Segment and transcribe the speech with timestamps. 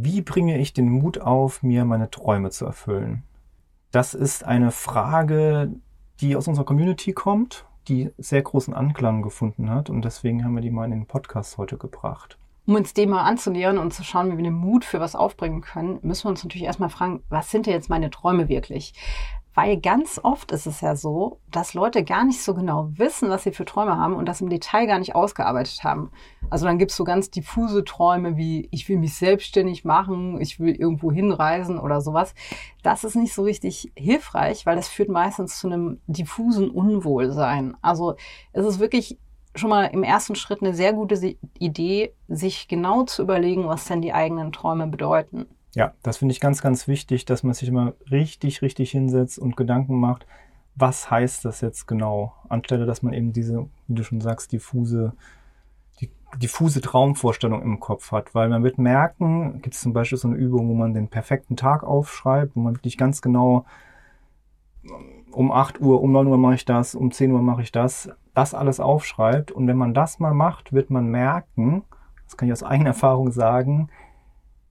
[0.00, 3.24] Wie bringe ich den Mut auf, mir meine Träume zu erfüllen?
[3.90, 5.72] Das ist eine Frage,
[6.20, 10.62] die aus unserer Community kommt, die sehr großen Anklang gefunden hat und deswegen haben wir
[10.62, 12.38] die mal in den Podcast heute gebracht.
[12.64, 15.62] Um uns dem mal anzunähern und zu schauen, wie wir den Mut für was aufbringen
[15.62, 18.94] können, müssen wir uns natürlich erstmal fragen, was sind denn jetzt meine Träume wirklich?
[19.54, 23.42] Weil ganz oft ist es ja so, dass Leute gar nicht so genau wissen, was
[23.42, 26.10] sie für Träume haben und das im Detail gar nicht ausgearbeitet haben.
[26.48, 30.60] Also dann gibt es so ganz diffuse Träume wie, ich will mich selbstständig machen, ich
[30.60, 32.34] will irgendwo hinreisen oder sowas.
[32.82, 37.76] Das ist nicht so richtig hilfreich, weil das führt meistens zu einem diffusen Unwohlsein.
[37.82, 38.14] Also
[38.52, 39.18] es ist wirklich
[39.54, 44.02] schon mal im ersten Schritt eine sehr gute Idee, sich genau zu überlegen, was denn
[44.02, 45.46] die eigenen Träume bedeuten.
[45.78, 49.56] Ja, das finde ich ganz, ganz wichtig, dass man sich immer richtig, richtig hinsetzt und
[49.56, 50.26] Gedanken macht,
[50.74, 52.34] was heißt das jetzt genau?
[52.48, 55.12] Anstelle, dass man eben diese, wie du schon sagst, diffuse,
[56.00, 58.34] die, diffuse Traumvorstellung im Kopf hat.
[58.34, 61.54] Weil man wird merken, gibt es zum Beispiel so eine Übung, wo man den perfekten
[61.54, 63.64] Tag aufschreibt, wo man wirklich ganz genau
[65.30, 68.10] um 8 Uhr, um 9 Uhr mache ich das, um 10 Uhr mache ich das,
[68.34, 69.52] das alles aufschreibt.
[69.52, 71.84] Und wenn man das mal macht, wird man merken,
[72.24, 73.90] das kann ich aus eigener Erfahrung sagen,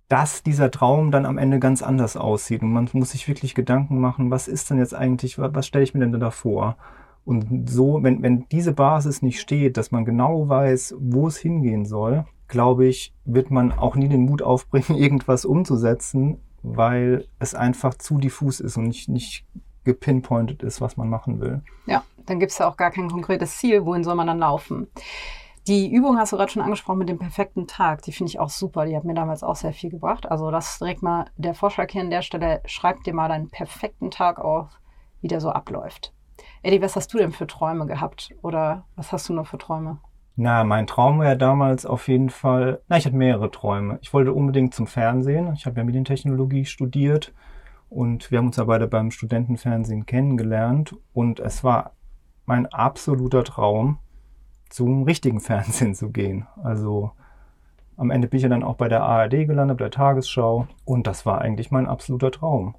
[0.10, 2.62] dass dieser Traum dann am Ende ganz anders aussieht.
[2.62, 5.94] Und man muss sich wirklich Gedanken machen, was ist denn jetzt eigentlich, was stelle ich
[5.94, 6.78] mir denn da vor?
[7.26, 11.86] Und so, wenn, wenn diese Basis nicht steht, dass man genau weiß, wo es hingehen
[11.86, 17.96] soll, glaube ich, wird man auch nie den Mut aufbringen, irgendwas umzusetzen, weil es einfach
[17.96, 19.46] zu diffus ist und nicht, nicht
[19.84, 21.62] gepinpointet ist, was man machen will.
[21.86, 24.88] Ja, dann gibt es ja auch gar kein konkretes Ziel, wohin soll man dann laufen.
[25.68, 28.02] Die Übung hast du gerade schon angesprochen mit dem perfekten Tag.
[28.04, 28.86] Die finde ich auch super.
[28.86, 30.32] Die hat mir damals auch sehr viel gebracht.
[30.32, 32.62] Also das ist direkt mal der Vorschlag hier an der Stelle.
[32.66, 34.80] Schreib dir mal deinen perfekten Tag auf,
[35.20, 36.14] wie der so abläuft.
[36.64, 38.30] Eddie, was hast du denn für Träume gehabt?
[38.42, 40.00] Oder was hast du noch für Träume?
[40.38, 44.00] Na, mein Traum war ja damals auf jeden Fall, na, ich hatte mehrere Träume.
[44.02, 45.52] Ich wollte unbedingt zum Fernsehen.
[45.54, 47.34] Ich habe ja Medientechnologie studiert
[47.90, 51.92] und wir haben uns ja beide beim Studentenfernsehen kennengelernt und es war
[52.46, 54.00] mein absoluter Traum,
[54.70, 56.48] zum richtigen Fernsehen zu gehen.
[56.64, 57.12] Also
[57.98, 60.68] am Ende bin ich ja dann auch bei der ARD gelandet, bei der Tagesschau.
[60.86, 62.76] Und das war eigentlich mein absoluter Traum.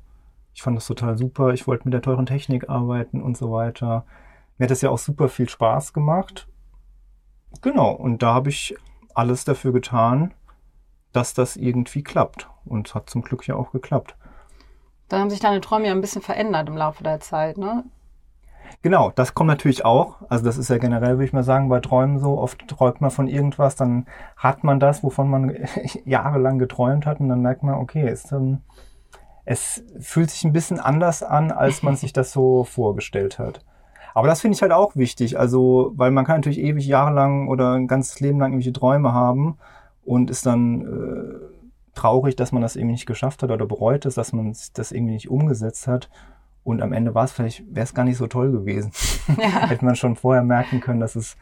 [0.55, 1.53] Ich fand das total super.
[1.53, 4.05] Ich wollte mit der teuren Technik arbeiten und so weiter.
[4.57, 6.49] Mir hat das ja auch super viel Spaß gemacht.
[7.63, 8.77] Genau, und da habe ich
[9.15, 10.35] alles dafür getan,
[11.13, 12.49] dass das irgendwie klappt.
[12.65, 14.17] Und es hat zum Glück ja auch geklappt.
[15.09, 17.85] Dann haben sich deine Träume ja ein bisschen verändert im Laufe der Zeit, ne?
[18.83, 20.17] Genau, das kommt natürlich auch.
[20.29, 22.39] Also das ist ja generell, würde ich mal sagen, bei Träumen so.
[22.39, 24.07] Oft träumt man von irgendwas, dann
[24.37, 25.57] hat man das, wovon man
[26.05, 28.63] jahrelang geträumt hat und dann merkt man, okay, es, ähm,
[29.45, 33.65] es fühlt sich ein bisschen anders an, als man sich das so vorgestellt hat.
[34.15, 35.39] Aber das finde ich halt auch wichtig.
[35.39, 39.59] Also, weil man kann natürlich ewig jahrelang oder ein ganzes Leben lang irgendwelche Träume haben
[40.05, 41.59] und ist dann äh,
[41.95, 45.15] traurig, dass man das irgendwie nicht geschafft hat oder bereut es, dass man das irgendwie
[45.15, 46.09] nicht umgesetzt hat.
[46.69, 48.93] Und am Ende war es vielleicht, wäre es gar nicht so toll gewesen.
[49.39, 49.69] Ja.
[49.69, 51.37] Hätte man schon vorher merken können, dass es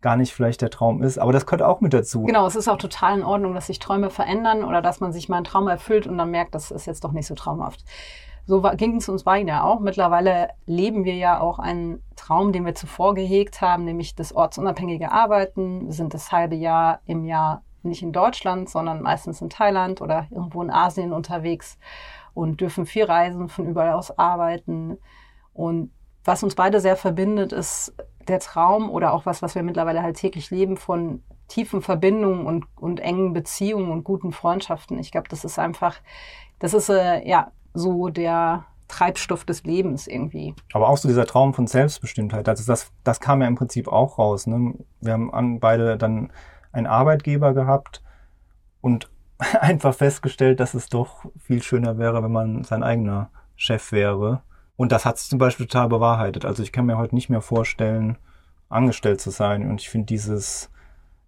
[0.00, 1.18] gar nicht vielleicht der Traum ist.
[1.18, 2.24] Aber das gehört auch mit dazu.
[2.24, 5.28] Genau, es ist auch total in Ordnung, dass sich Träume verändern oder dass man sich
[5.28, 7.84] mal einen Traum erfüllt und dann merkt, das ist jetzt doch nicht so traumhaft.
[8.46, 9.80] So ging es uns beiden ja auch.
[9.80, 15.10] Mittlerweile leben wir ja auch einen Traum, den wir zuvor gehegt haben, nämlich das ortsunabhängige
[15.10, 15.86] Arbeiten.
[15.86, 20.26] Wir sind das halbe Jahr im Jahr nicht in Deutschland, sondern meistens in Thailand oder
[20.30, 21.78] irgendwo in Asien unterwegs
[22.34, 24.98] und dürfen viel reisen, von überall aus arbeiten.
[25.52, 25.90] Und
[26.24, 27.94] was uns beide sehr verbindet, ist
[28.28, 32.64] der Traum oder auch was, was wir mittlerweile halt täglich leben von tiefen Verbindungen und,
[32.76, 34.98] und engen Beziehungen und guten Freundschaften.
[34.98, 35.96] Ich glaube, das ist einfach,
[36.58, 40.54] das ist äh, ja so der Treibstoff des Lebens irgendwie.
[40.72, 44.18] Aber auch so dieser Traum von Selbstbestimmtheit, also das, das kam ja im Prinzip auch
[44.18, 44.46] raus.
[44.46, 44.74] Ne?
[45.00, 46.30] Wir haben beide dann
[46.72, 48.02] einen Arbeitgeber gehabt
[48.80, 49.10] und
[49.60, 54.42] einfach festgestellt, dass es doch viel schöner wäre, wenn man sein eigener Chef wäre.
[54.76, 56.44] Und das hat sich zum Beispiel total bewahrheitet.
[56.44, 58.18] Also ich kann mir heute nicht mehr vorstellen,
[58.68, 59.68] angestellt zu sein.
[59.68, 60.70] Und ich finde dieses,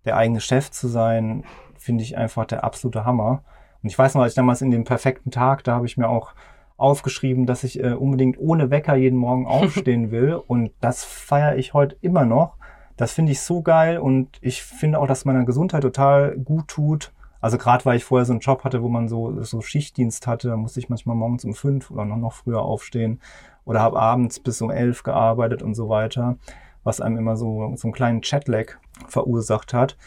[0.04, 1.44] der eigene Chef zu sein,
[1.78, 3.44] finde ich einfach der absolute Hammer.
[3.82, 6.08] Und ich weiß noch, als ich damals in dem perfekten Tag, da habe ich mir
[6.08, 6.32] auch
[6.76, 10.34] aufgeschrieben, dass ich äh, unbedingt ohne Wecker jeden Morgen aufstehen will.
[10.34, 12.56] Und das feiere ich heute immer noch.
[12.96, 17.12] Das finde ich so geil und ich finde auch, dass meiner Gesundheit total gut tut,
[17.44, 20.48] also gerade weil ich vorher so einen Job hatte, wo man so, so Schichtdienst hatte,
[20.48, 23.20] da musste ich manchmal morgens um fünf oder noch, noch früher aufstehen
[23.66, 26.38] oder habe abends bis um elf gearbeitet und so weiter,
[26.84, 29.98] was einem immer so, so einen kleinen Chatlag verursacht hat.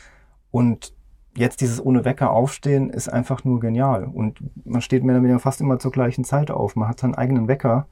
[0.50, 0.96] Und
[1.36, 4.06] jetzt dieses ohne Wecker aufstehen ist einfach nur genial.
[4.06, 6.76] Und man steht mehr oder weniger fast immer zur gleichen Zeit auf.
[6.76, 7.86] Man hat seinen eigenen Wecker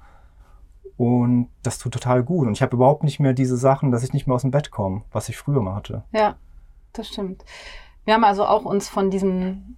[0.98, 2.48] und das tut total gut.
[2.48, 4.72] Und ich habe überhaupt nicht mehr diese Sachen, dass ich nicht mehr aus dem Bett
[4.72, 6.04] komme, was ich früher mal hatte.
[6.14, 6.36] Ja,
[6.94, 7.46] das stimmt.
[8.06, 9.76] Wir haben also auch uns von diesem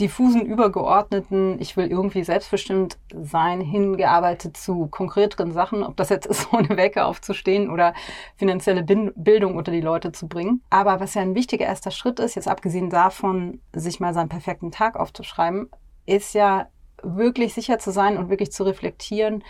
[0.00, 6.48] diffusen, übergeordneten, ich will irgendwie selbstbestimmt sein, hingearbeitet zu konkreteren Sachen, ob das jetzt ist,
[6.52, 7.94] ohne Wecker aufzustehen oder
[8.36, 10.62] finanzielle Bildung unter die Leute zu bringen.
[10.70, 14.70] Aber was ja ein wichtiger erster Schritt ist, jetzt abgesehen davon, sich mal seinen perfekten
[14.70, 15.68] Tag aufzuschreiben,
[16.06, 16.68] ist ja
[17.02, 19.42] wirklich sicher zu sein und wirklich zu reflektieren,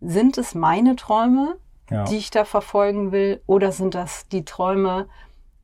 [0.00, 1.56] sind es meine Träume,
[1.90, 2.04] ja.
[2.04, 5.08] die ich da verfolgen will, oder sind das die Träume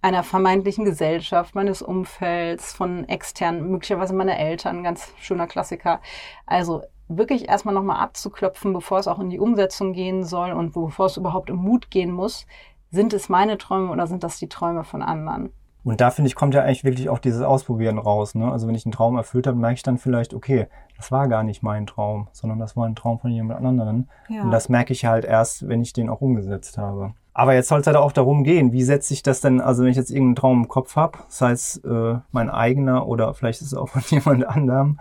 [0.01, 6.01] einer vermeintlichen Gesellschaft, meines Umfelds, von externen, möglicherweise meine Eltern, ganz schöner Klassiker.
[6.47, 11.07] Also wirklich erstmal nochmal abzuklopfen, bevor es auch in die Umsetzung gehen soll und bevor
[11.07, 12.47] es überhaupt um Mut gehen muss.
[12.91, 15.51] Sind es meine Träume oder sind das die Träume von anderen?
[15.85, 18.35] Und da finde ich, kommt ja eigentlich wirklich auch dieses Ausprobieren raus.
[18.35, 18.51] Ne?
[18.51, 20.67] Also wenn ich einen Traum erfüllt habe, merke ich dann vielleicht, okay,
[20.97, 24.09] das war gar nicht mein Traum, sondern das war ein Traum von jemand anderen.
[24.29, 24.43] Ja.
[24.43, 27.15] Und das merke ich halt erst, wenn ich den auch umgesetzt habe.
[27.39, 29.93] Aber jetzt soll es halt auch darum gehen, wie setze ich das denn, also wenn
[29.93, 33.69] ich jetzt irgendeinen Traum im Kopf habe, sei es äh, mein eigener oder vielleicht ist
[33.69, 34.99] es auch von jemand anderem,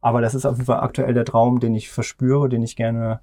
[0.00, 3.20] aber das ist auf jeden Fall aktuell der Traum, den ich verspüre, den ich gerne,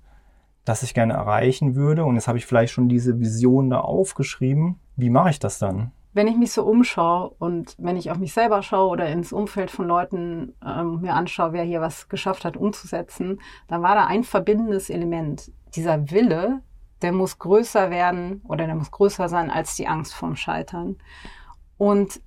[0.63, 2.05] dass ich gerne erreichen würde.
[2.05, 4.79] Und jetzt habe ich vielleicht schon diese Vision da aufgeschrieben.
[4.95, 5.91] Wie mache ich das dann?
[6.13, 9.71] wenn ich mich so umschaue und wenn ich auf mich selber schaue oder ins Umfeld
[9.71, 14.23] von Leuten ähm, mir anschaue, wer hier was geschafft hat umzusetzen, dann war da ein
[14.23, 15.51] verbindendes Element.
[15.75, 16.61] Dieser Wille,
[17.03, 20.97] der muss größer werden oder der muss größer sein als die Angst vorm Scheitern.
[21.77, 22.21] Und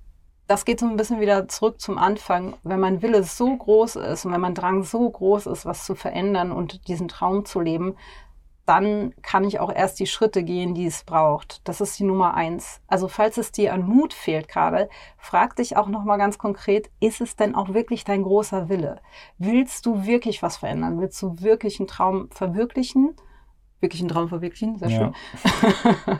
[0.47, 2.55] das geht so ein bisschen wieder zurück zum Anfang.
[2.63, 5.95] Wenn mein Wille so groß ist und wenn mein Drang so groß ist, was zu
[5.95, 7.95] verändern und diesen Traum zu leben,
[8.65, 11.61] dann kann ich auch erst die Schritte gehen, die es braucht.
[11.67, 12.81] Das ist die Nummer eins.
[12.87, 17.21] Also falls es dir an Mut fehlt gerade, frag dich auch nochmal ganz konkret, ist
[17.21, 19.01] es denn auch wirklich dein großer Wille?
[19.37, 20.99] Willst du wirklich was verändern?
[20.99, 23.15] Willst du wirklich einen Traum verwirklichen?
[23.79, 24.77] Wirklich einen Traum verwirklichen?
[24.77, 25.13] Sehr schön.
[25.43, 26.19] Ja,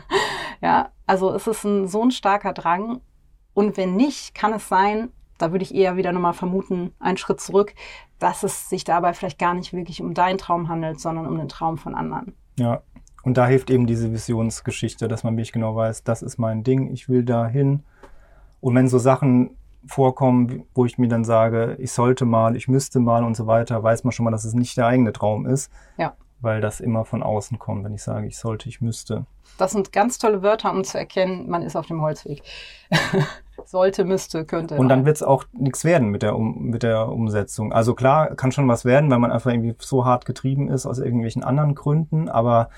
[0.60, 3.00] ja also es ist ein, so ein starker Drang.
[3.54, 7.40] Und wenn nicht, kann es sein, da würde ich eher wieder nochmal vermuten, einen Schritt
[7.40, 7.74] zurück,
[8.18, 11.48] dass es sich dabei vielleicht gar nicht wirklich um deinen Traum handelt, sondern um den
[11.48, 12.34] Traum von anderen.
[12.58, 12.82] Ja,
[13.22, 16.92] und da hilft eben diese Visionsgeschichte, dass man wirklich genau weiß, das ist mein Ding,
[16.92, 17.82] ich will da hin.
[18.60, 19.56] Und wenn so Sachen
[19.86, 23.82] vorkommen, wo ich mir dann sage, ich sollte mal, ich müsste mal und so weiter,
[23.82, 25.70] weiß man schon mal, dass es nicht der eigene Traum ist.
[25.96, 26.14] Ja.
[26.40, 29.26] Weil das immer von außen kommt, wenn ich sage, ich sollte, ich müsste.
[29.58, 32.42] Das sind ganz tolle Wörter, um zu erkennen, man ist auf dem Holzweg.
[33.64, 34.76] Sollte, müsste, könnte.
[34.76, 37.72] Und dann wird es auch nichts werden mit der, um, mit der Umsetzung.
[37.72, 40.98] Also klar, kann schon was werden, weil man einfach irgendwie so hart getrieben ist aus
[40.98, 42.70] irgendwelchen anderen Gründen, aber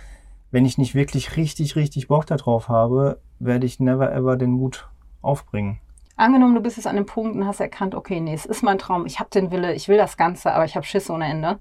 [0.50, 4.88] wenn ich nicht wirklich richtig, richtig Bock darauf habe, werde ich never ever den Mut
[5.22, 5.78] aufbringen.
[6.16, 8.78] Angenommen, du bist jetzt an dem Punkt und hast erkannt, okay, nee, es ist mein
[8.78, 11.58] Traum, ich habe den Wille, ich will das Ganze, aber ich habe Schiss ohne Ende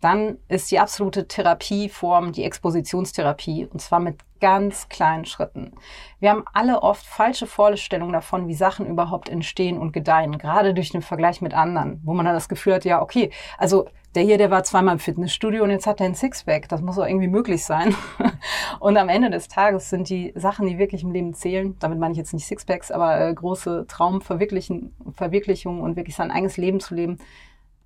[0.00, 5.72] dann ist die absolute Therapieform die Expositionstherapie und zwar mit ganz kleinen Schritten.
[6.20, 10.90] Wir haben alle oft falsche Vorstellungen davon, wie Sachen überhaupt entstehen und gedeihen, gerade durch
[10.90, 14.38] den Vergleich mit anderen, wo man dann das Gefühl hat, ja, okay, also der hier,
[14.38, 16.70] der war zweimal im Fitnessstudio und jetzt hat er ein Sixpack.
[16.70, 17.94] Das muss doch irgendwie möglich sein.
[18.80, 22.12] Und am Ende des Tages sind die Sachen, die wirklich im Leben zählen, damit meine
[22.12, 24.92] ich jetzt nicht Sixpacks, aber äh, große Traumverwirklichungen
[25.82, 27.18] und wirklich sein eigenes Leben zu leben,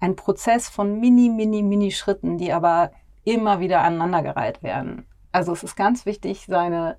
[0.00, 2.90] ein Prozess von mini, mini, mini Schritten, die aber
[3.24, 5.06] immer wieder aneinandergereiht werden.
[5.32, 6.96] Also es ist ganz wichtig, seine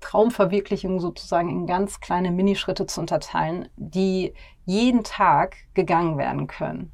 [0.00, 4.34] Traumverwirklichung sozusagen in ganz kleine Minischritte zu unterteilen, die
[4.64, 6.92] jeden Tag gegangen werden können.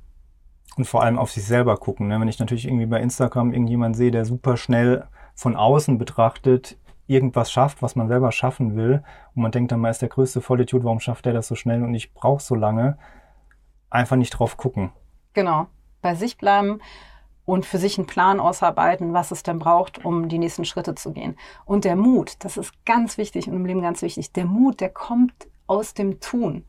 [0.77, 2.09] Und vor allem auf sich selber gucken.
[2.09, 2.19] Ne?
[2.19, 7.53] Wenn ich natürlich irgendwie bei Instagram irgendjemand sehe, der super schnell von außen betrachtet irgendwas
[7.53, 9.03] schafft, was man selber schaffen will,
[9.35, 11.83] und man denkt dann mal, ist der größte Vollidiot, warum schafft der das so schnell
[11.83, 12.97] und ich brauche so lange,
[13.91, 14.93] einfach nicht drauf gucken.
[15.35, 15.67] Genau,
[16.01, 16.81] bei sich bleiben
[17.45, 21.13] und für sich einen Plan ausarbeiten, was es denn braucht, um die nächsten Schritte zu
[21.13, 21.37] gehen.
[21.65, 24.33] Und der Mut, das ist ganz wichtig und im Leben ganz wichtig.
[24.33, 26.65] Der Mut, der kommt aus dem Tun.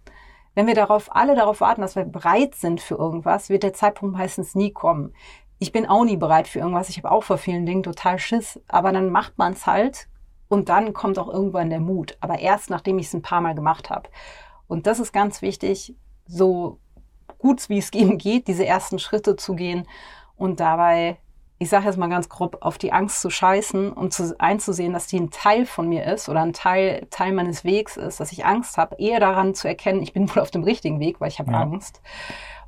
[0.55, 4.15] Wenn wir darauf, alle darauf warten, dass wir bereit sind für irgendwas, wird der Zeitpunkt
[4.15, 5.13] meistens nie kommen.
[5.59, 6.89] Ich bin auch nie bereit für irgendwas.
[6.89, 8.59] Ich habe auch vor vielen Dingen total Schiss.
[8.67, 10.07] Aber dann macht man es halt
[10.49, 12.17] und dann kommt auch irgendwann der Mut.
[12.19, 14.09] Aber erst nachdem ich es ein paar Mal gemacht habe.
[14.67, 16.79] Und das ist ganz wichtig, so
[17.43, 19.85] gut wie es eben geht, diese ersten Schritte zu gehen
[20.35, 21.17] und dabei,
[21.59, 25.07] ich sage jetzt mal ganz grob, auf die Angst zu scheißen und zu, einzusehen, dass
[25.07, 28.45] die ein Teil von mir ist oder ein Teil, Teil meines Wegs ist, dass ich
[28.45, 31.39] Angst habe, eher daran zu erkennen, ich bin wohl auf dem richtigen Weg, weil ich
[31.39, 31.61] habe ja.
[31.61, 32.01] Angst.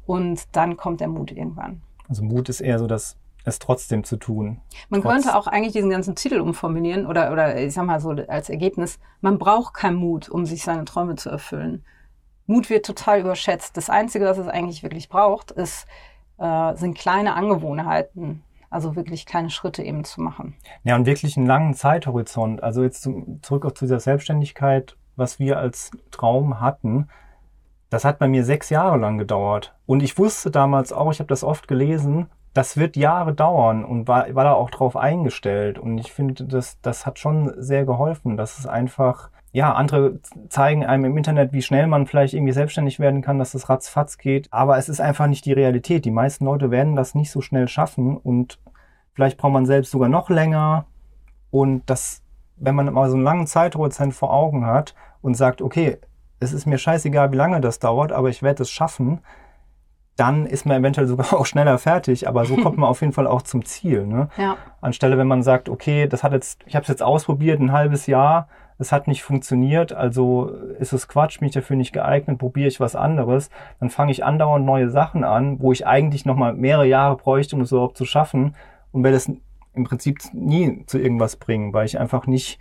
[0.05, 1.81] Und dann kommt der Mut irgendwann.
[2.07, 4.59] Also Mut ist eher so das es trotzdem zu tun.
[4.89, 8.09] Man Trotz könnte auch eigentlich diesen ganzen Titel umformulieren oder, oder ich sag mal so
[8.09, 11.85] als Ergebnis, man braucht keinen Mut, um sich seine Träume zu erfüllen.
[12.47, 13.75] Mut wird total überschätzt.
[13.77, 15.87] Das Einzige, was es eigentlich wirklich braucht, ist,
[16.37, 18.43] äh, sind kleine Angewohnheiten.
[18.69, 20.55] Also wirklich kleine Schritte eben zu machen.
[20.83, 22.61] Ja, und wirklich einen langen Zeithorizont.
[22.61, 27.07] Also jetzt zum, zurück auch zu dieser Selbstständigkeit, was wir als Traum hatten.
[27.89, 29.75] Das hat bei mir sechs Jahre lang gedauert.
[29.85, 34.07] Und ich wusste damals auch, ich habe das oft gelesen, das wird Jahre dauern und
[34.07, 35.77] war, war da auch drauf eingestellt.
[35.77, 38.37] Und ich finde, das, das hat schon sehr geholfen.
[38.37, 40.19] Das ist einfach, ja, andere
[40.49, 44.17] zeigen einem im Internet, wie schnell man vielleicht irgendwie selbstständig werden kann, dass das ratzfatz
[44.17, 44.51] geht.
[44.51, 46.03] Aber es ist einfach nicht die Realität.
[46.03, 48.59] Die meisten Leute werden das nicht so schnell schaffen und
[49.13, 50.87] vielleicht braucht man selbst sogar noch länger.
[51.51, 52.21] Und das,
[52.57, 55.99] wenn man mal so einen langen Zeithorizont vor Augen hat und sagt, okay,
[56.41, 59.21] es ist mir scheißegal, wie lange das dauert, aber ich werde es schaffen,
[60.17, 63.25] dann ist man eventuell sogar auch schneller fertig, aber so kommt man auf jeden Fall
[63.25, 64.05] auch zum Ziel.
[64.05, 64.27] Ne?
[64.35, 64.57] Ja.
[64.81, 68.05] Anstelle, wenn man sagt, okay, das hat jetzt, ich habe es jetzt ausprobiert, ein halbes
[68.05, 72.67] Jahr, es hat nicht funktioniert, also ist es Quatsch, bin ich dafür nicht geeignet, probiere
[72.67, 76.87] ich was anderes, dann fange ich andauernd neue Sachen an, wo ich eigentlich nochmal mehrere
[76.87, 78.55] Jahre bräuchte, um es überhaupt zu schaffen
[78.91, 79.31] und werde es
[79.73, 82.59] im Prinzip nie zu irgendwas bringen, weil ich einfach nicht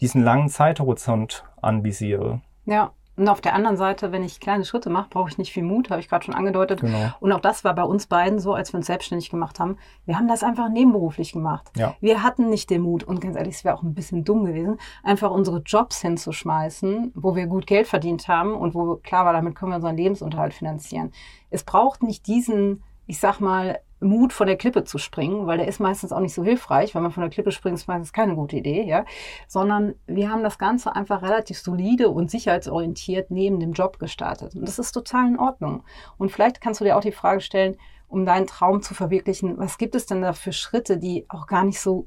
[0.00, 2.40] diesen langen Zeithorizont anvisiere.
[2.66, 5.62] Ja, und auf der anderen Seite, wenn ich kleine Schritte mache, brauche ich nicht viel
[5.62, 6.80] Mut, habe ich gerade schon angedeutet.
[6.80, 7.10] Genau.
[7.20, 9.76] Und auch das war bei uns beiden so, als wir uns selbstständig gemacht haben.
[10.06, 11.70] Wir haben das einfach nebenberuflich gemacht.
[11.76, 11.94] Ja.
[12.00, 14.78] Wir hatten nicht den Mut und ganz ehrlich, es wäre auch ein bisschen dumm gewesen,
[15.02, 19.56] einfach unsere Jobs hinzuschmeißen, wo wir gut Geld verdient haben und wo klar war, damit
[19.56, 21.12] können wir unseren Lebensunterhalt finanzieren.
[21.50, 25.68] Es braucht nicht diesen, ich sag mal, Mut, von der Klippe zu springen, weil der
[25.68, 26.94] ist meistens auch nicht so hilfreich.
[26.94, 29.04] Wenn man von der Klippe springt, ist meistens keine gute Idee, ja.
[29.48, 34.54] Sondern wir haben das Ganze einfach relativ solide und sicherheitsorientiert neben dem Job gestartet.
[34.54, 35.82] Und das ist total in Ordnung.
[36.18, 37.76] Und vielleicht kannst du dir auch die Frage stellen,
[38.08, 41.64] um deinen Traum zu verwirklichen, was gibt es denn da für Schritte, die auch gar
[41.64, 42.06] nicht so,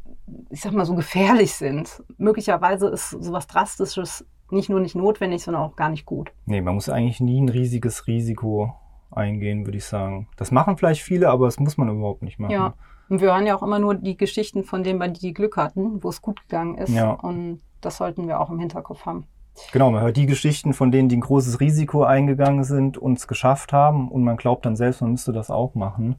[0.52, 2.04] ich sag mal, so gefährlich sind?
[2.18, 6.32] Möglicherweise ist sowas Drastisches nicht nur nicht notwendig, sondern auch gar nicht gut.
[6.46, 8.76] Nee, man muss eigentlich nie ein riesiges Risiko
[9.18, 10.28] eingehen, würde ich sagen.
[10.38, 12.52] Das machen vielleicht viele, aber das muss man überhaupt nicht machen.
[12.52, 12.74] Ja.
[13.08, 16.10] Und wir hören ja auch immer nur die Geschichten von denen, die Glück hatten, wo
[16.10, 16.90] es gut gegangen ist.
[16.90, 17.12] Ja.
[17.12, 19.28] Und das sollten wir auch im Hinterkopf haben.
[19.72, 23.28] Genau, man hört die Geschichten von denen, die ein großes Risiko eingegangen sind und es
[23.28, 26.16] geschafft haben und man glaubt dann selbst, man müsste das auch machen.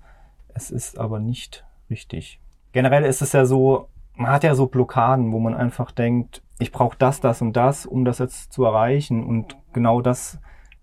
[0.55, 2.41] Es ist aber nicht richtig.
[2.73, 6.73] Generell ist es ja so, man hat ja so Blockaden, wo man einfach denkt, ich
[6.73, 9.25] brauche das, das und das, um das jetzt zu erreichen.
[9.25, 10.39] Und genau das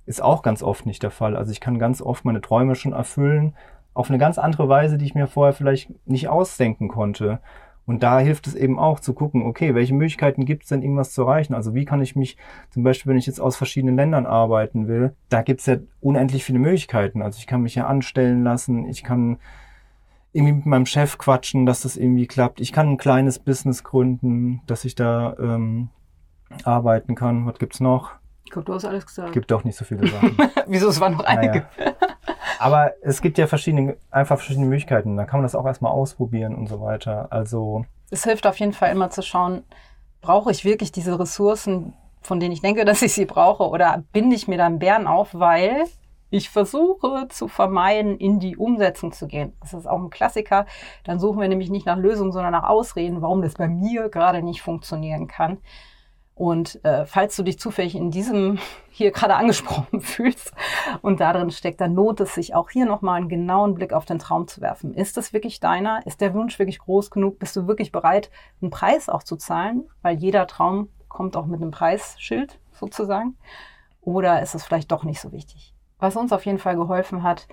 [0.05, 1.35] ist auch ganz oft nicht der Fall.
[1.35, 3.55] Also ich kann ganz oft meine Träume schon erfüllen,
[3.93, 7.39] auf eine ganz andere Weise, die ich mir vorher vielleicht nicht ausdenken konnte.
[7.85, 11.11] Und da hilft es eben auch zu gucken, okay, welche Möglichkeiten gibt es denn, irgendwas
[11.11, 11.53] zu erreichen?
[11.53, 12.37] Also wie kann ich mich,
[12.69, 16.45] zum Beispiel, wenn ich jetzt aus verschiedenen Ländern arbeiten will, da gibt es ja unendlich
[16.45, 17.21] viele Möglichkeiten.
[17.21, 19.37] Also ich kann mich ja anstellen lassen, ich kann
[20.31, 22.61] irgendwie mit meinem Chef quatschen, dass das irgendwie klappt.
[22.61, 25.89] Ich kann ein kleines Business gründen, dass ich da ähm,
[26.63, 27.45] arbeiten kann.
[27.45, 28.13] Was gibt's noch?
[28.45, 29.33] Ich glaube, du hast alles gesagt.
[29.33, 30.37] Gibt doch nicht so viele Sachen.
[30.67, 30.89] Wieso?
[30.89, 31.65] Es waren noch einige.
[31.77, 31.93] Naja.
[32.59, 35.17] Aber es gibt ja verschiedene, einfach verschiedene Möglichkeiten.
[35.17, 37.27] Da kann man das auch erstmal ausprobieren und so weiter.
[37.31, 39.63] Also, Es hilft auf jeden Fall immer zu schauen,
[40.21, 44.35] brauche ich wirklich diese Ressourcen, von denen ich denke, dass ich sie brauche, oder binde
[44.35, 45.85] ich mir dann Bären auf, weil
[46.29, 49.53] ich versuche zu vermeiden, in die Umsetzung zu gehen.
[49.61, 50.65] Das ist auch ein Klassiker.
[51.03, 54.41] Dann suchen wir nämlich nicht nach Lösungen, sondern nach Ausreden, warum das bei mir gerade
[54.41, 55.59] nicht funktionieren kann.
[56.35, 58.57] Und äh, falls du dich zufällig in diesem
[58.89, 60.51] hier gerade angesprochen fühlst
[61.01, 64.19] und darin steckt, dann lohnt es sich auch hier nochmal einen genauen Blick auf den
[64.19, 64.93] Traum zu werfen.
[64.93, 66.05] Ist das wirklich deiner?
[66.05, 67.39] Ist der Wunsch wirklich groß genug?
[67.39, 69.89] Bist du wirklich bereit, einen Preis auch zu zahlen?
[70.01, 73.37] Weil jeder Traum kommt auch mit einem Preisschild sozusagen.
[74.01, 75.73] Oder ist es vielleicht doch nicht so wichtig?
[75.99, 77.47] Was uns auf jeden Fall geholfen hat,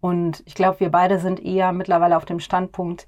[0.00, 3.06] und ich glaube, wir beide sind eher mittlerweile auf dem Standpunkt,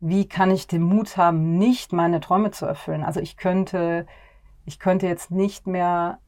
[0.00, 3.02] wie kann ich den Mut haben, nicht meine Träume zu erfüllen?
[3.02, 4.06] Also ich könnte
[4.66, 6.18] ich könnte jetzt nicht mehr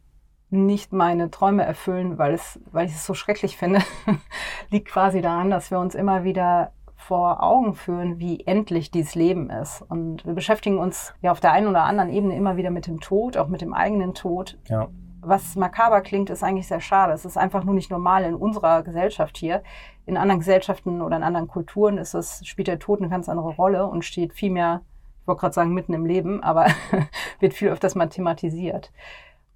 [0.50, 3.80] nicht meine Träume erfüllen, weil es, weil ich es so schrecklich finde,
[4.70, 9.50] liegt quasi daran, dass wir uns immer wieder vor Augen führen, wie endlich dieses Leben
[9.50, 9.82] ist.
[9.88, 13.00] Und wir beschäftigen uns ja auf der einen oder anderen Ebene immer wieder mit dem
[13.00, 14.58] Tod, auch mit dem eigenen Tod.
[14.68, 14.88] ja.
[15.20, 17.12] Was makaber klingt, ist eigentlich sehr schade.
[17.12, 19.64] Es ist einfach nur nicht normal in unserer Gesellschaft hier.
[20.06, 23.50] In anderen Gesellschaften oder in anderen Kulturen ist es, spielt der Tod eine ganz andere
[23.50, 24.82] Rolle und steht viel mehr
[25.28, 26.68] ich wollte gerade sagen, mitten im Leben, aber
[27.40, 28.90] wird viel öfters mal thematisiert.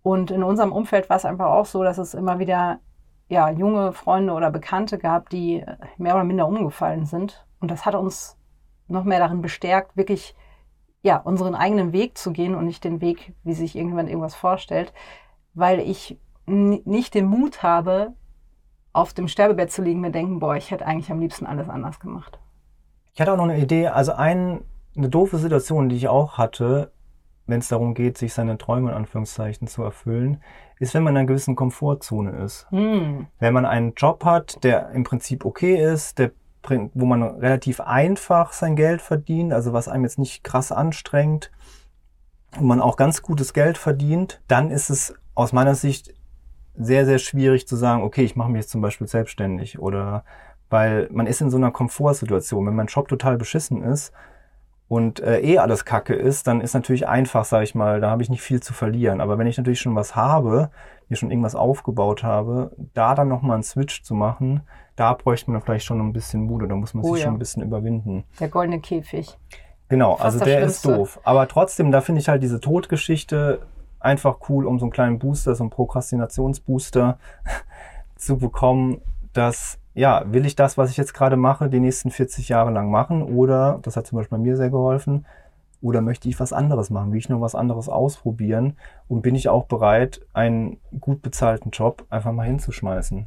[0.03, 2.81] Und in unserem Umfeld war es einfach auch so, dass es immer wieder
[3.29, 5.65] ja, junge Freunde oder Bekannte gab, die
[5.97, 7.47] mehr oder minder umgefallen sind.
[7.59, 8.37] Und das hat uns
[8.87, 10.37] noch mehr darin bestärkt, wirklich
[11.01, 14.93] ja, unseren eigenen Weg zu gehen und nicht den Weg, wie sich irgendjemand irgendwas vorstellt,
[15.55, 18.13] weil ich nicht den Mut habe,
[18.93, 21.99] auf dem Sterbebett zu liegen, mir denken, boah, ich hätte eigentlich am liebsten alles anders
[21.99, 22.39] gemacht.
[23.15, 24.63] Ich hatte auch noch eine Idee, also ein,
[24.97, 26.93] eine doofe Situation, die ich auch hatte,
[27.47, 30.43] wenn es darum geht, sich seine Träume in Anführungszeichen zu erfüllen,
[30.79, 32.67] ist, wenn man in einer gewissen Komfortzone ist.
[32.71, 33.27] Hm.
[33.39, 36.33] Wenn man einen Job hat, der im Prinzip okay ist, der
[36.95, 41.51] wo man relativ einfach sein Geld verdient, also was einem jetzt nicht krass anstrengt,
[42.57, 46.15] und man auch ganz gutes Geld verdient, dann ist es aus meiner Sicht
[46.75, 50.25] sehr, sehr schwierig zu sagen, okay, ich mache mich jetzt zum Beispiel selbstständig oder
[50.71, 52.67] weil man ist in so einer Komfortsituation.
[52.67, 54.13] Wenn mein Job total beschissen ist
[54.93, 58.23] und äh, eh alles Kacke ist, dann ist natürlich einfach, sage ich mal, da habe
[58.23, 59.23] ich nicht viel zu verlieren.
[59.23, 60.69] Aber wenn ich natürlich schon was habe,
[61.09, 64.61] mir schon irgendwas aufgebaut habe, da dann nochmal einen Switch zu machen,
[64.95, 67.29] da bräuchte man vielleicht schon ein bisschen Mut oder muss man Oh sich ja.
[67.29, 68.25] schon ein bisschen überwinden.
[68.39, 69.35] Der goldene Käfig.
[69.89, 71.21] Genau, Fast also der ist doof.
[71.25, 73.63] Aber trotzdem, da finde ich halt diese Todgeschichte
[73.99, 77.19] einfach cool, um so einen kleinen Booster, so einen Prokrastinationsbooster
[78.17, 79.01] zu bekommen,
[79.33, 82.91] dass, ja, will ich das, was ich jetzt gerade mache, die nächsten 40 Jahre lang
[82.91, 83.23] machen?
[83.23, 85.27] Oder, das hat zum Beispiel bei mir sehr geholfen,
[85.83, 87.11] oder möchte ich was anderes machen?
[87.11, 88.77] Will ich noch was anderes ausprobieren?
[89.09, 93.27] Und bin ich auch bereit, einen gut bezahlten Job einfach mal hinzuschmeißen?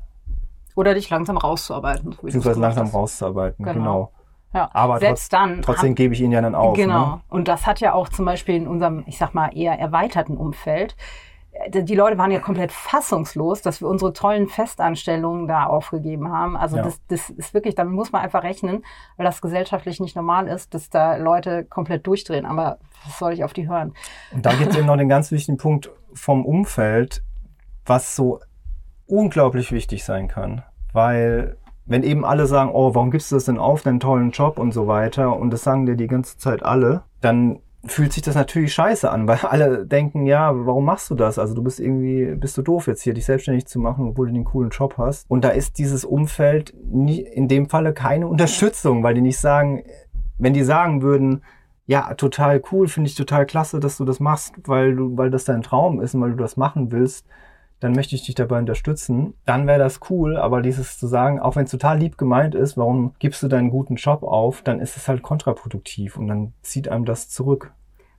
[0.76, 2.14] Oder dich langsam rauszuarbeiten.
[2.14, 2.94] so Beziehungsweise langsam hast.
[2.94, 3.74] rauszuarbeiten, Genau.
[3.76, 4.12] genau.
[4.54, 4.70] Ja.
[4.74, 5.62] Aber Selbst dann.
[5.62, 6.78] Trotzdem gebe ich ihn ja dann auf.
[6.78, 7.08] Genau.
[7.16, 7.22] Ne?
[7.28, 10.96] Und das hat ja auch zum Beispiel in unserem, ich sag mal, eher erweiterten Umfeld.
[11.72, 16.56] Äh, Die Leute waren ja komplett fassungslos, dass wir unsere tollen Festanstellungen da aufgegeben haben.
[16.58, 16.84] Also Ja.
[16.84, 18.84] das, das ist wirklich, damit muss man einfach rechnen,
[19.18, 22.46] weil das gesellschaftlich nicht normal ist, dass da Leute komplett durchdrehen.
[22.46, 23.94] Aber was soll ich auf die hören?
[24.32, 27.24] Und da gibt es eben noch den ganz wichtigen Punkt vom Umfeld,
[27.86, 28.40] was so
[29.08, 30.64] unglaublich wichtig sein kann.
[30.94, 34.58] Weil wenn eben alle sagen, oh, warum gibst du das denn auf, deinen tollen Job
[34.58, 38.36] und so weiter, und das sagen dir die ganze Zeit alle, dann fühlt sich das
[38.36, 41.40] natürlich scheiße an, weil alle denken, ja, warum machst du das?
[41.40, 44.34] Also du bist irgendwie, bist du doof jetzt hier, dich selbstständig zu machen, obwohl du
[44.34, 45.30] den coolen Job hast.
[45.30, 49.84] Und da ist dieses Umfeld nie, in dem Falle keine Unterstützung, weil die nicht sagen,
[50.38, 51.44] wenn die sagen würden,
[51.88, 55.46] ja, total cool, finde ich total klasse, dass du das machst, weil du, weil das
[55.46, 57.28] dein Traum ist und weil du das machen willst,
[57.80, 59.34] dann möchte ich dich dabei unterstützen.
[59.46, 62.78] Dann wäre das cool, aber dieses zu sagen, auch wenn es total lieb gemeint ist,
[62.78, 66.88] warum gibst du deinen guten Job auf, dann ist es halt kontraproduktiv und dann zieht
[66.88, 67.74] einem das zurück.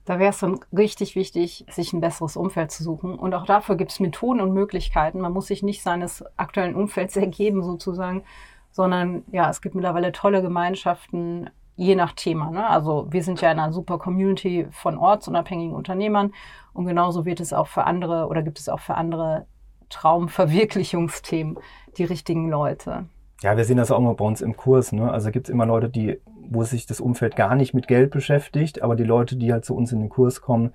[0.05, 3.19] Da wäre es dann richtig wichtig, sich ein besseres Umfeld zu suchen.
[3.19, 5.19] Und auch dafür gibt es Methoden und Möglichkeiten.
[5.19, 8.23] Man muss sich nicht seines aktuellen Umfelds ergeben, sozusagen,
[8.71, 12.51] sondern ja, es gibt mittlerweile tolle Gemeinschaften, je nach Thema.
[12.51, 12.67] Ne?
[12.67, 16.33] Also wir sind ja in einer super Community von ortsunabhängigen Unternehmern
[16.73, 19.45] und genauso wird es auch für andere oder gibt es auch für andere
[19.89, 21.57] Traumverwirklichungsthemen
[21.97, 23.05] die richtigen Leute.
[23.41, 24.91] Ja, wir sehen das auch immer bei uns im Kurs.
[24.91, 25.09] Ne?
[25.09, 28.81] Also gibt es immer Leute, die, wo sich das Umfeld gar nicht mit Geld beschäftigt,
[28.81, 30.73] aber die Leute, die halt zu uns in den Kurs kommen,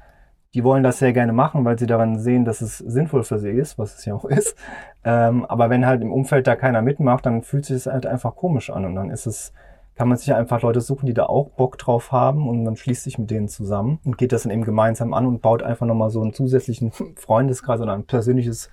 [0.54, 3.50] die wollen das sehr gerne machen, weil sie daran sehen, dass es sinnvoll für sie
[3.50, 4.56] ist, was es ja auch ist.
[5.02, 8.36] Ähm, aber wenn halt im Umfeld da keiner mitmacht, dann fühlt sich es halt einfach
[8.36, 9.52] komisch an und dann ist es,
[9.94, 13.04] kann man sich einfach Leute suchen, die da auch Bock drauf haben und man schließt
[13.04, 16.10] sich mit denen zusammen und geht das dann eben gemeinsam an und baut einfach nochmal
[16.10, 18.70] so einen zusätzlichen Freundeskreis oder ein persönliches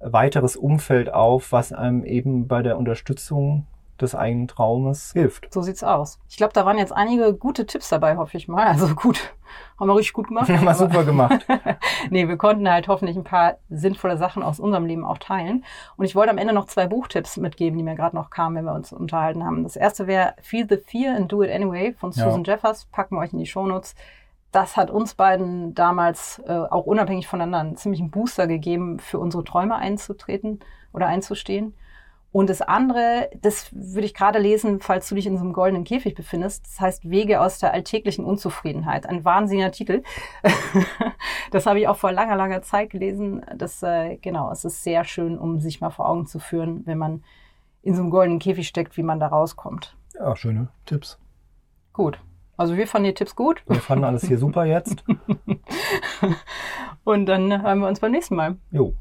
[0.00, 3.66] weiteres Umfeld auf, was einem eben bei der Unterstützung
[4.00, 5.52] des eigenen Traumes hilft.
[5.52, 6.18] So sieht's aus.
[6.28, 8.66] Ich glaube, da waren jetzt einige gute Tipps dabei, hoffe ich mal.
[8.66, 9.34] Also gut,
[9.78, 10.48] haben wir richtig gut gemacht.
[10.48, 11.46] Haben wir super gemacht.
[12.10, 15.64] nee, wir konnten halt hoffentlich ein paar sinnvolle Sachen aus unserem Leben auch teilen.
[15.96, 18.64] Und ich wollte am Ende noch zwei Buchtipps mitgeben, die mir gerade noch kamen, wenn
[18.64, 19.62] wir uns unterhalten haben.
[19.62, 22.24] Das erste wäre Feel the Fear and Do It Anyway von Ja.
[22.24, 22.86] Susan Jeffers.
[22.86, 23.94] Packen wir euch in die Shownotes.
[24.50, 29.44] Das hat uns beiden damals äh, auch unabhängig voneinander einen ziemlichen Booster gegeben, für unsere
[29.44, 30.60] Träume einzutreten
[30.92, 31.74] oder einzustehen.
[32.30, 35.84] Und das andere, das würde ich gerade lesen, falls du dich in so einem goldenen
[35.84, 36.66] Käfig befindest.
[36.66, 39.06] Das heißt Wege aus der alltäglichen Unzufriedenheit.
[39.06, 40.02] Ein wahnsinniger Titel.
[41.50, 43.44] das habe ich auch vor langer, langer Zeit gelesen.
[43.56, 46.98] Das, äh, genau, es ist sehr schön, um sich mal vor Augen zu führen, wenn
[46.98, 47.24] man
[47.82, 49.96] in so einem goldenen Käfig steckt, wie man da rauskommt.
[50.14, 51.18] Ja, schöne Tipps.
[51.94, 52.20] Gut.
[52.58, 53.62] Also wir fanden die Tipps gut.
[53.66, 55.04] Wir fanden alles hier super jetzt.
[57.04, 58.56] Und dann hören wir uns beim nächsten Mal.
[58.70, 58.94] Jo,